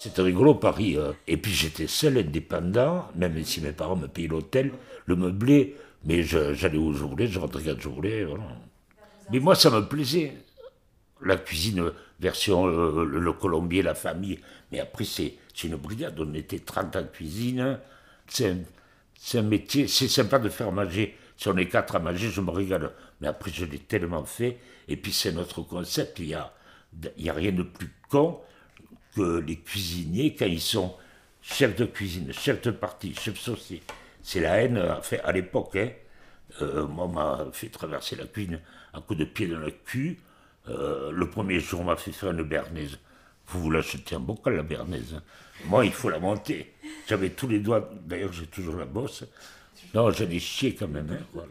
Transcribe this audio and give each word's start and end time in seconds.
C'était 0.00 0.22
rigolo 0.22 0.54
Paris. 0.54 0.96
euh. 0.96 1.12
Et 1.28 1.36
puis 1.36 1.52
j'étais 1.52 1.86
seul, 1.86 2.16
indépendant, 2.16 3.08
même 3.14 3.44
si 3.44 3.60
mes 3.60 3.72
parents 3.72 3.96
me 3.96 4.08
payaient 4.08 4.28
l'hôtel, 4.28 4.72
le 5.04 5.14
meublé, 5.14 5.76
mais 6.06 6.22
j'allais 6.22 6.78
où 6.78 6.94
je 6.94 7.26
je 7.26 7.38
rentrais 7.38 7.62
quand 7.62 7.78
je. 7.78 7.88
Mais 9.30 9.38
moi, 9.40 9.54
ça 9.54 9.68
me 9.70 9.86
plaisait. 9.86 10.32
La 11.22 11.36
cuisine, 11.36 11.92
version 12.18 12.66
euh, 12.66 13.04
le, 13.04 13.32
colombier, 13.34 13.82
la 13.82 13.94
famille. 13.94 14.40
Mais 14.72 14.80
après, 14.80 15.04
c'est 15.04 15.34
une 15.64 15.76
brigade. 15.76 16.18
On 16.18 16.32
était 16.32 16.60
30 16.60 16.96
en 16.96 17.04
cuisine. 17.04 17.78
C'est 18.26 18.48
un, 18.48 18.56
c'est 19.18 19.40
un 19.40 19.42
métier. 19.42 19.86
C'est 19.86 20.08
sympa 20.08 20.38
de 20.38 20.48
faire 20.48 20.72
manger. 20.72 21.14
Si 21.36 21.48
on 21.48 21.56
est 21.58 21.68
quatre 21.68 21.96
à 21.96 21.98
manger, 21.98 22.30
je 22.30 22.40
me 22.40 22.50
régale. 22.50 22.90
Mais 23.20 23.28
après, 23.28 23.50
je 23.52 23.66
l'ai 23.66 23.80
tellement 23.80 24.24
fait. 24.24 24.60
Et 24.88 24.96
puis, 24.96 25.12
c'est 25.12 25.32
notre 25.32 25.60
concept. 25.60 26.20
Il 26.20 26.28
n'y 26.28 26.34
a, 26.34 26.50
y 27.18 27.28
a 27.28 27.34
rien 27.34 27.52
de 27.52 27.64
plus 27.64 27.92
con 28.08 28.40
que 29.14 29.40
les 29.40 29.56
cuisiniers, 29.56 30.34
quand 30.34 30.46
ils 30.46 30.60
sont 30.60 30.94
chefs 31.42 31.76
de 31.76 31.84
cuisine, 31.84 32.32
chefs 32.32 32.62
de 32.62 32.70
partie, 32.70 33.14
chefs 33.14 33.38
sauciers. 33.38 33.82
C'est 34.22 34.40
la 34.40 34.62
haine, 34.62 34.82
fait, 35.02 35.20
à 35.20 35.32
l'époque. 35.32 35.76
Hein. 35.76 35.90
Euh, 36.62 36.86
moi, 36.86 37.06
on 37.06 37.08
m'a 37.08 37.46
fait 37.52 37.68
traverser 37.68 38.16
la 38.16 38.26
cuisine 38.26 38.60
un 38.92 39.00
coup 39.00 39.14
de 39.14 39.24
pied 39.24 39.46
dans 39.46 39.58
le 39.58 39.70
cul. 39.70 40.18
Euh, 40.68 41.10
le 41.10 41.30
premier 41.30 41.60
jour, 41.60 41.80
on 41.80 41.84
m'a 41.84 41.96
fait 41.96 42.12
faire 42.12 42.30
une 42.30 42.42
bernaise. 42.42 42.98
Vous 43.46 43.60
vous 43.62 43.70
l'achetez 43.70 44.14
un 44.14 44.20
bocal, 44.20 44.56
la 44.56 44.62
bernaise. 44.62 45.14
hein. 45.16 45.22
Moi, 45.66 45.84
il 45.84 45.92
faut 45.92 46.10
la 46.10 46.18
monter. 46.18 46.72
J'avais 47.08 47.30
tous 47.30 47.48
les 47.48 47.58
doigts, 47.58 47.90
d'ailleurs, 48.04 48.32
j'ai 48.32 48.46
toujours 48.46 48.76
la 48.76 48.84
bosse. 48.84 49.24
Non, 49.94 50.10
j'en 50.10 50.28
ai 50.28 50.38
chié 50.38 50.74
quand 50.74 50.88
même. 50.88 51.10
hein, 51.10 51.24
voilà. 51.32 51.48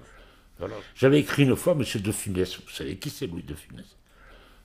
Voilà. 0.59 0.76
J'avais 0.95 1.20
écrit 1.20 1.44
une 1.44 1.55
fois 1.55 1.73
Monsieur 1.73 2.00
de 2.00 2.12
Funès. 2.12 2.58
Vous 2.58 2.70
savez 2.70 2.98
qui 2.98 3.09
c'est, 3.09 3.28
Louis 3.28 3.44
de 3.44 3.55
Funès? 3.55 3.86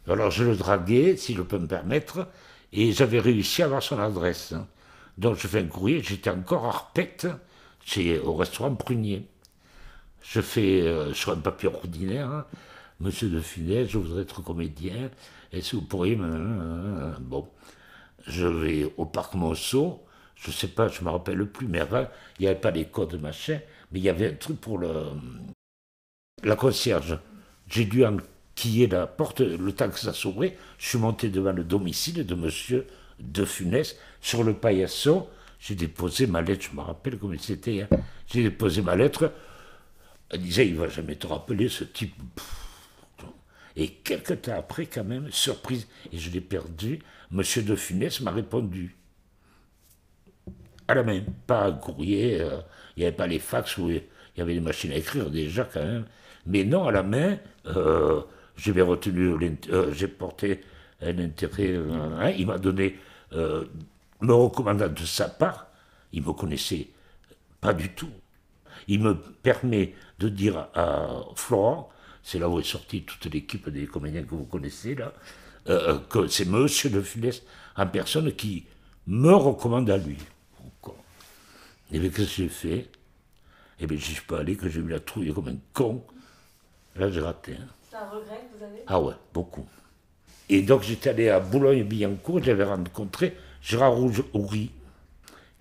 Alors 0.09 0.31
je 0.31 0.45
le 0.45 0.57
draguais, 0.57 1.17
si 1.17 1.35
je 1.35 1.43
peux 1.43 1.59
me 1.59 1.67
permettre, 1.67 2.29
et 2.75 2.93
j'avais 2.93 3.21
réussi 3.21 3.63
à 3.63 3.67
avoir 3.67 3.83
son 3.83 3.99
adresse. 3.99 4.53
Donc 5.17 5.37
je 5.37 5.47
fais 5.47 5.61
un 5.61 5.67
courrier, 5.67 6.03
j'étais 6.03 6.31
encore 6.31 6.67
à 6.67 6.69
Arpette, 6.69 7.29
au 8.25 8.35
restaurant 8.35 8.75
Prunier. 8.75 9.29
Je 10.23 10.41
fais 10.41 10.83
euh, 10.83 11.15
sur 11.15 11.33
un 11.33 11.37
papier 11.37 11.69
ordinaire, 11.69 12.29
hein, 12.29 12.47
Monsieur 13.01 13.29
de 13.29 13.41
Funès, 13.41 13.89
je 13.89 13.99
voudrais 13.99 14.23
être 14.23 14.43
comédien, 14.43 15.11
est-ce 15.53 15.73
que 15.73 15.77
vous 15.77 15.83
pourriez 15.83 16.17
me... 16.17 17.13
Bon, 17.21 17.49
je 18.27 18.47
vais 18.47 18.93
au 18.97 19.05
parc 19.05 19.35
Monceau, 19.35 20.05
je 20.35 20.51
sais 20.51 20.69
pas, 20.69 20.89
je 20.89 21.05
me 21.05 21.11
rappelle 21.11 21.47
plus, 21.47 21.69
mais 21.69 21.81
avant, 21.81 22.07
il 22.39 22.43
n'y 22.43 22.49
avait 22.49 22.61
pas 22.61 22.71
les 22.71 22.87
codes 22.87 23.21
machin, 23.21 23.61
mais 23.93 23.99
il 24.01 24.05
y 24.05 24.09
avait 24.09 24.33
un 24.33 24.35
truc 24.35 24.61
pour 24.61 24.79
le, 24.79 25.05
la 26.43 26.57
concierge. 26.57 27.19
J'ai 27.69 27.85
dû 27.85 28.05
enquiller 28.55 28.87
la 28.87 29.07
porte, 29.07 29.41
le 29.41 29.75
ça 29.77 30.13
s'ouvrait, 30.13 30.57
je 30.79 30.89
suis 30.89 30.99
monté 30.99 31.29
devant 31.29 31.53
le 31.53 31.65
domicile 31.65 32.25
de 32.25 32.35
monsieur 32.35 32.87
De 33.19 33.45
Funès, 33.45 33.97
sur 34.21 34.45
le 34.45 34.55
paillasson, 34.55 35.27
j'ai 35.59 35.75
déposé 35.75 36.27
ma 36.27 36.41
lettre, 36.41 36.67
je 36.71 36.77
me 36.77 36.81
rappelle 36.81 37.19
comme 37.19 37.37
c'était, 37.39 37.83
hein. 37.83 37.97
j'ai 38.29 38.45
déposé 38.45 38.83
ma 38.83 38.95
lettre, 38.95 39.33
elle 40.31 40.41
disait, 40.41 40.69
il 40.69 40.77
va 40.77 40.89
jamais 40.89 41.17
te 41.17 41.27
rappeler 41.27 41.69
ce 41.69 41.85
type. 41.85 42.15
Et 43.77 43.89
quelques 43.89 44.43
temps 44.43 44.57
après, 44.57 44.87
quand 44.87 45.05
même, 45.05 45.31
surprise, 45.33 45.89
et 46.13 46.19
je 46.19 46.31
l'ai 46.31 46.41
perdu, 46.41 47.01
monsieur 47.33 47.63
De 47.63 47.75
Funès 47.75 48.21
m'a 48.21 48.31
répondu. 48.31 48.97
À 50.87 50.95
la 50.95 51.03
main, 51.03 51.23
pas 51.47 51.65
un 51.65 51.73
courrier, 51.73 52.41
euh, 52.41 52.61
il 52.97 53.01
n'y 53.01 53.07
avait 53.07 53.17
pas 53.17 53.27
les 53.27 53.39
fax 53.39 53.77
il 53.79 54.03
y 54.37 54.41
avait 54.41 54.55
des 54.55 54.61
machines 54.61 54.93
à 54.93 54.97
écrire 54.97 55.31
déjà 55.31 55.65
quand 55.65 55.83
même. 55.83 56.05
Mais 56.47 56.65
non, 56.65 56.87
à 56.87 56.93
la 56.93 57.03
main, 57.03 57.39
euh, 57.67 58.21
retenu, 58.57 59.35
euh, 59.71 59.93
j'ai 59.93 60.09
porté 60.09 60.61
un 61.01 61.19
intérêt, 61.19 61.73
euh, 61.73 62.19
hein, 62.19 62.31
il 62.31 62.47
m'a 62.47 62.59
donné, 62.59 62.99
euh, 63.33 63.65
me 64.21 64.33
recommandant 64.33 64.89
de 64.89 65.05
sa 65.05 65.29
part, 65.29 65.67
il 66.13 66.23
me 66.23 66.33
connaissait 66.33 66.89
pas 67.61 67.75
du 67.75 67.91
tout. 67.91 68.11
Il 68.89 69.03
me 69.03 69.15
permet 69.15 69.95
de 70.19 70.29
dire 70.29 70.69
à 70.75 71.09
Florent, 71.37 71.91
c'est 72.23 72.39
là 72.39 72.49
où 72.49 72.59
est 72.59 72.63
sortie 72.65 73.03
toute 73.03 73.33
l'équipe 73.33 73.69
des 73.69 73.87
comédiens 73.87 74.23
que 74.23 74.35
vous 74.35 74.45
connaissez 74.45 74.95
là, 74.95 75.13
euh, 75.69 75.99
que 75.99 76.27
c'est 76.29 76.47
Monsieur 76.47 76.91
de 76.91 77.01
Funès 77.01 77.43
en 77.77 77.87
personne 77.87 78.33
qui 78.33 78.67
me 79.07 79.33
recommande 79.33 79.91
à 79.91 79.97
lui. 79.97 80.17
Et 81.93 81.99
bien 81.99 82.11
qu'est-ce 82.11 82.29
que 82.29 82.43
j'ai 82.43 82.49
fait? 82.49 82.91
Eh 83.81 83.87
bien 83.87 83.99
j'y 83.99 84.15
suis 84.15 84.25
pas 84.25 84.39
allé, 84.39 84.57
que 84.57 84.69
j'ai 84.69 84.81
eu 84.81 84.89
la 84.89 85.01
trouille 85.01 85.33
comme 85.33 85.49
un 85.49 85.57
con. 85.73 86.05
Là 86.97 87.11
j'ai 87.11 87.21
raté. 87.21 87.55
hein. 87.55 87.67
Regret 88.11 88.41
vous 88.57 88.65
avez 88.65 88.83
Ah 88.87 89.01
ouais, 89.01 89.15
beaucoup. 89.33 89.67
Et 90.49 90.63
donc 90.63 90.83
j'étais 90.83 91.11
allé 91.11 91.29
à 91.31 91.41
Boulogne-Billancourt, 91.41 92.43
j'avais 92.43 92.65
rencontré 92.65 93.37
Gérard 93.63 93.95
Rouge- 93.95 94.25
Houry, 94.35 94.71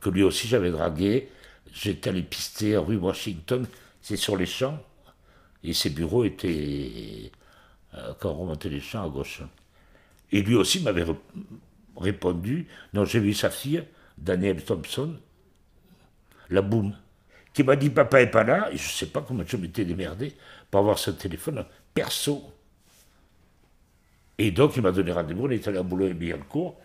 que 0.02 0.10
lui 0.10 0.24
aussi 0.24 0.48
j'avais 0.48 0.72
dragué. 0.72 1.30
J'étais 1.74 2.10
allé 2.10 2.22
pister 2.22 2.76
à 2.76 2.82
rue 2.82 2.98
Washington, 2.98 3.66
c'est 4.02 4.18
sur 4.18 4.38
les 4.38 4.46
champs, 4.46 4.78
et 5.64 5.74
ses 5.74 5.90
bureaux 5.90 6.24
étaient 6.24 7.32
euh, 7.96 8.14
quand 8.20 8.30
on 8.32 8.42
remontait 8.42 8.70
les 8.70 8.80
champs 8.82 9.04
à 9.04 9.10
gauche. 9.10 9.42
Et 10.32 10.42
lui 10.42 10.56
aussi 10.56 10.82
m'avait 10.82 11.06
répondu, 11.98 12.68
non 12.94 13.06
j'ai 13.06 13.20
vu 13.20 13.34
sa 13.34 13.50
fille, 13.50 13.84
Danielle 14.18 14.64
Thompson, 14.64 15.16
la 16.50 16.62
boum, 16.62 16.96
qui 17.54 17.64
m'a 17.64 17.76
dit 17.76 17.90
papa 17.90 18.22
est 18.22 18.28
pas 18.32 18.44
là, 18.44 18.70
et 18.72 18.78
je 18.78 18.90
sais 18.90 19.08
pas 19.08 19.22
comment 19.22 19.44
je 19.46 19.58
m'étais 19.58 19.86
démerdé 19.86 20.34
pour 20.70 20.80
avoir 20.82 21.00
ce 21.00 21.12
téléphone 21.12 21.66
perso. 21.94 22.44
Et 24.38 24.52
donc, 24.52 24.76
il 24.76 24.82
m'a 24.82 24.92
donné 24.92 25.12
rendez-vous, 25.12 25.46
on 25.46 25.50
est 25.50 25.68
allé 25.68 25.78
à 25.78 25.84
Boulogne-Billancourt. 25.84 26.80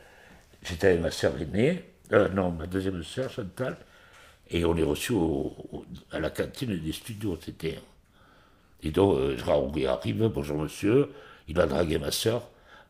J'étais 0.63 0.89
avec 0.89 1.01
ma 1.01 1.11
sœur 1.11 1.41
aînée, 1.41 1.85
euh, 2.13 2.29
non, 2.29 2.51
ma 2.51 2.67
deuxième 2.67 3.03
sœur, 3.03 3.31
Chantal, 3.31 3.77
et 4.51 4.65
on 4.65 4.77
est 4.77 4.83
reçu 4.83 5.15
à 6.11 6.19
la 6.21 6.31
cantine 6.31 6.79
des 6.79 6.93
studios, 6.93 7.39
c'était. 7.41 7.79
Et 8.83 8.91
donc, 8.91 9.19
euh, 9.19 9.37
Houry 9.47 9.87
arrive, 9.87 10.29
bonjour 10.29 10.59
monsieur, 10.59 11.11
il 11.49 11.59
a 11.61 11.67
dragué 11.67 11.99
ma 11.99 12.11
sœur, 12.11 12.49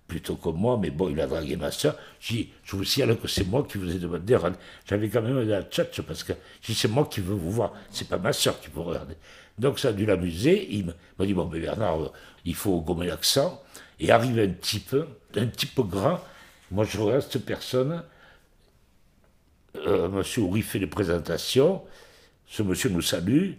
plutôt 0.08 0.36
que 0.36 0.48
moi, 0.48 0.78
mais 0.80 0.90
bon, 0.90 1.08
il 1.10 1.20
a 1.20 1.26
dragué 1.26 1.56
ma 1.56 1.70
sœur. 1.70 1.96
J'ai 2.18 2.34
dit, 2.34 2.48
je 2.64 2.74
vous 2.74 2.84
signale 2.84 3.16
que 3.18 3.28
c'est 3.28 3.44
moi 3.44 3.64
qui 3.68 3.78
vous 3.78 3.94
ai 3.94 3.98
demandé, 3.98 4.36
j'avais 4.86 5.08
quand 5.08 5.22
même 5.22 5.46
la 5.46 5.62
tchatche, 5.62 6.00
parce 6.00 6.24
que 6.24 6.32
dit, 6.66 6.74
c'est 6.74 6.88
moi 6.88 7.06
qui 7.06 7.20
veux 7.20 7.34
vous 7.34 7.50
voir, 7.50 7.72
c'est 7.90 8.08
pas 8.08 8.18
ma 8.18 8.32
sœur 8.32 8.58
qui 8.60 8.68
vous 8.72 8.82
regarder. 8.82 9.14
Donc 9.58 9.78
ça 9.78 9.88
a 9.88 9.92
dû 9.92 10.06
l'amuser, 10.06 10.66
il 10.70 10.94
m'a 11.18 11.26
dit, 11.26 11.34
bon, 11.34 11.48
mais 11.52 11.60
Bernard, 11.60 12.02
euh, 12.02 12.12
il 12.44 12.54
faut 12.54 12.80
gommer 12.80 13.06
l'accent, 13.06 13.62
et 14.00 14.10
arrive 14.10 14.38
un 14.38 14.48
type, 14.48 14.96
un 15.36 15.46
type 15.46 15.80
grand, 15.80 16.20
moi 16.70 16.84
je 16.84 16.98
regarde 16.98 17.22
cette 17.28 17.44
personne, 17.44 18.02
euh, 19.76 20.08
monsieur 20.08 20.42
Houry 20.42 20.62
fait 20.62 20.78
les 20.78 20.86
présentations, 20.86 21.82
ce 22.46 22.62
monsieur 22.62 22.88
nous 22.88 23.02
salue, 23.02 23.52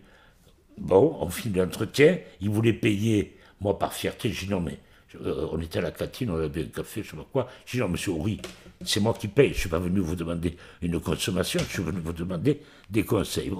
Bon, 0.79 1.17
on 1.19 1.29
finit 1.29 1.57
l'entretien, 1.57 2.19
il 2.39 2.49
voulait 2.49 2.73
payer, 2.73 3.38
moi 3.59 3.77
par 3.77 3.93
fierté, 3.93 4.31
j'ai 4.31 4.45
dit 4.45 4.51
non 4.51 4.61
mais, 4.61 4.79
on 5.17 5.59
était 5.59 5.79
à 5.79 5.81
la 5.81 5.91
cantine, 5.91 6.29
on 6.29 6.37
avait 6.37 6.63
un 6.63 6.67
café, 6.67 7.01
je 7.03 7.11
sais 7.11 7.17
pas 7.17 7.27
quoi, 7.31 7.47
j'ai 7.65 7.77
dit 7.77 7.81
non 7.81 7.89
monsieur 7.89 8.11
Houry, 8.11 8.39
c'est 8.85 8.99
moi 8.99 9.13
qui 9.13 9.27
paye, 9.27 9.53
je 9.53 9.59
suis 9.59 9.69
pas 9.69 9.79
venu 9.79 9.99
vous 9.99 10.15
demander 10.15 10.55
une 10.81 10.99
consommation, 10.99 11.59
je 11.59 11.73
suis 11.73 11.83
venu 11.83 11.99
vous 12.03 12.13
demander 12.13 12.61
des 12.89 13.03
conseils. 13.03 13.51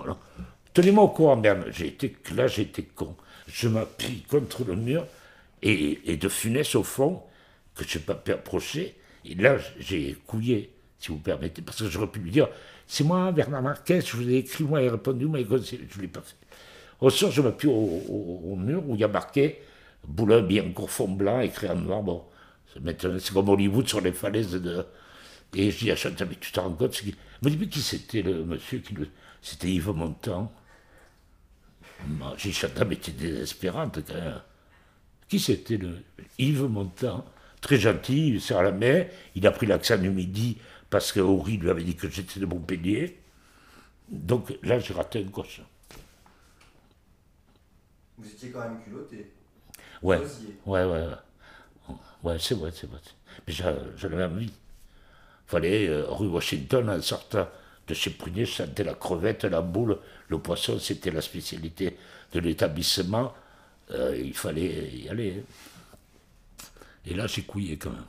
Tenez-moi 0.74 1.04
au 1.04 1.10
courant, 1.10 1.38
Bernard, 1.38 1.72
j'ai 1.72 1.98
là 2.36 2.46
été 2.46 2.84
con, 2.84 3.16
je 3.48 3.68
m'appuie 3.68 4.24
contre 4.30 4.64
le 4.64 4.76
mur, 4.76 5.06
et, 5.62 6.18
de 6.18 6.30
funès 6.30 6.76
au 6.76 6.84
fond, 6.84 7.22
que 7.76 7.84
je 7.84 7.98
n'ai 7.98 8.04
pas 8.04 8.16
pu 8.16 8.32
approcher, 8.32 8.96
et 9.26 9.36
là 9.36 9.58
j'ai 9.80 10.18
couillé, 10.28 10.72
si 11.00 11.10
vous 11.10 11.18
permettez, 11.18 11.62
parce 11.62 11.80
que 11.80 11.90
j'aurais 11.90 12.08
pu 12.08 12.20
lui 12.20 12.32
dire, 12.32 12.48
c'est 12.86 13.04
moi, 13.04 13.32
Bernard 13.32 13.64
Marquez, 13.64 14.02
je 14.02 14.16
vous 14.16 14.30
ai 14.30 14.38
écrit, 14.38 14.64
moi, 14.64 14.82
il 14.82 14.88
a 14.88 14.92
répondu, 14.92 15.26
moi, 15.26 15.40
je 15.40 15.46
ne 15.46 16.02
l'ai 16.02 16.08
pas 16.08 16.22
fait. 16.22 16.36
Au 17.00 17.10
soir, 17.10 17.32
je 17.32 17.42
m'appuie 17.42 17.70
au 17.70 18.56
mur 18.58 18.84
où 18.88 18.96
il 18.96 19.02
y 19.02 19.04
a 19.04 19.08
marqué 19.08 19.60
Boulin, 20.08 20.42
Biancourt, 20.42 20.90
fond 20.90 21.08
blanc, 21.08 21.40
écrit 21.42 21.70
en 21.70 21.76
noir. 21.76 22.02
Bon, 22.02 22.24
c'est 22.74 23.34
comme 23.34 23.50
Hollywood 23.50 23.88
sur 23.88 24.02
les 24.02 24.12
falaises 24.12 24.52
de. 24.52 24.86
Et 25.56 25.72
je 25.72 25.80
dis 25.80 25.92
à 25.92 25.96
Chantal, 25.96 26.28
mais 26.30 26.36
tu 26.40 26.52
te 26.52 26.60
rends 26.60 26.72
compte 26.72 26.92
qui... 26.92 27.16
Me 27.42 27.50
dit, 27.50 27.58
mais 27.58 27.68
qui 27.68 27.82
c'était 27.82 28.22
le 28.22 28.44
monsieur 28.44 28.80
qui 28.80 28.94
le. 28.94 29.08
C'était 29.42 29.70
Yves 29.70 29.90
Montand? 29.90 30.52
J'ai 32.38 32.50
dit, 32.50 32.56
Chantal, 32.56 32.88
mais 32.88 32.98
tu 32.98 33.10
es 33.12 33.14
désespérante 33.14 34.00
quand 34.06 34.14
même. 34.14 34.42
Qui 35.28 35.40
c'était 35.40 35.78
le. 35.78 36.04
Yves 36.38 36.64
Montand? 36.64 37.26
Très 37.62 37.78
gentil, 37.78 38.30
il 38.30 38.42
serre 38.42 38.64
la 38.64 38.72
main. 38.72 39.06
Il 39.36 39.46
a 39.46 39.52
pris 39.52 39.66
l'accent 39.66 39.98
du 39.98 40.10
midi 40.10 40.58
parce 40.90 41.12
que 41.12 41.20
Horry 41.20 41.58
lui 41.58 41.70
avait 41.70 41.84
dit 41.84 41.96
que 41.96 42.10
j'étais 42.10 42.40
de 42.40 42.46
Montpellier. 42.46 43.20
Donc 44.10 44.58
là, 44.64 44.80
j'ai 44.80 44.94
raté 44.94 45.20
un 45.20 45.30
coche. 45.30 45.62
Vous 48.18 48.28
étiez 48.28 48.50
quand 48.50 48.62
même 48.62 48.82
culotté. 48.84 49.32
Ouais, 50.02 50.22
ouais, 50.66 50.86
ouais. 50.86 51.08
Ouais, 52.24 52.38
c'est 52.40 52.56
vrai, 52.56 52.72
c'est 52.74 52.88
vrai. 52.90 53.00
Mais 53.48 53.54
j'a- 53.54 53.76
j'en 53.98 54.08
avais 54.12 54.26
envie. 54.26 54.52
fallait, 55.48 55.88
euh, 55.90 56.06
rue 56.10 56.28
Washington, 56.28 56.90
en 56.90 57.02
sortant 57.02 57.48
de 57.88 57.94
chez 57.94 58.12
Prunier, 58.12 58.46
je 58.46 58.54
sentais 58.54 58.84
la 58.84 58.94
crevette, 58.96 59.46
la 59.46 59.62
boule, 59.62 59.98
le 60.30 60.40
poisson, 60.40 60.80
c'était 60.80 61.12
la 61.12 61.22
spécialité 61.22 61.98
de 62.34 62.40
l'établissement. 62.40 63.34
Euh, 63.92 64.16
il 64.18 64.34
fallait 64.36 64.90
y 64.92 65.10
aller. 65.10 65.44
Et 67.06 67.14
là, 67.14 67.28
j'ai 67.28 67.42
couillé 67.44 67.78
quand 67.78 67.92
même. 67.92 68.06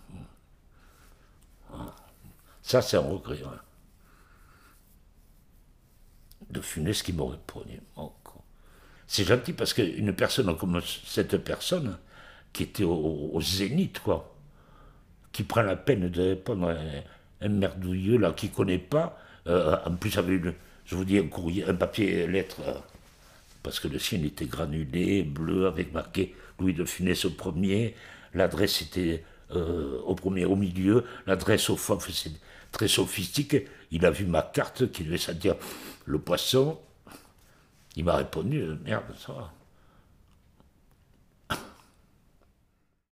Ça, 2.63 2.81
c'est 2.83 2.97
un 2.97 3.01
regret. 3.01 3.39
De 6.51 6.61
Funès 6.61 7.03
qui 7.03 7.13
m'aurait 7.15 7.39
quoi. 7.95 8.20
C'est 9.11 9.25
gentil 9.25 9.53
parce 9.55 9.75
qu'une 9.75 10.13
personne 10.13 10.57
comme 10.57 10.81
cette 11.05 11.37
personne, 11.39 11.99
qui 12.53 12.63
était 12.63 12.85
au, 12.85 13.41
zénith, 13.41 13.99
quoi, 13.99 14.33
qui 15.33 15.43
prend 15.43 15.63
la 15.63 15.75
peine 15.75 16.09
de 16.09 16.23
répondre 16.23 16.69
à 16.71 17.45
un, 17.45 17.49
merdouilleux 17.49 18.19
là 18.19 18.31
qui 18.31 18.51
connaît 18.51 18.79
pas, 18.79 19.19
euh, 19.49 19.77
en 19.85 19.97
plus 19.97 20.17
une, 20.17 20.55
je 20.87 20.95
vous 20.95 21.05
dis 21.05 21.19
un 21.19 21.27
courrier, 21.27 21.65
un 21.65 21.75
papier 21.75 22.29
lettre, 22.29 22.59
euh, 22.65 22.75
parce 23.65 23.81
que 23.81 23.89
le 23.89 23.99
sien 23.99 24.23
était 24.23 24.47
granulé, 24.47 25.25
bleu, 25.25 25.67
avec 25.67 25.93
marqué 25.93 26.33
Louis 26.61 26.75
de 26.75 26.85
Funès 26.85 27.25
au 27.25 27.31
premier, 27.31 27.97
l'adresse 28.33 28.81
était 28.81 29.25
euh, 29.57 29.99
au 30.05 30.15
premier 30.15 30.45
au 30.45 30.55
milieu, 30.55 31.05
l'adresse 31.27 31.69
au 31.69 31.77
fond 31.77 31.99
c'est 31.99 32.31
très 32.71 32.87
sophistique, 32.87 33.57
il 33.91 34.07
a 34.07 34.13
vu 34.13 34.25
ma 34.25 34.43
carte 34.43 34.93
qui 34.93 35.03
devait 35.03 35.35
dire 35.35 35.57
le 36.07 36.21
poisson, 36.21 36.79
il 37.97 38.05
m'a 38.05 38.17
répondu, 38.17 38.65
merde, 38.85 39.05
ça 39.17 39.33
va. 39.33 39.53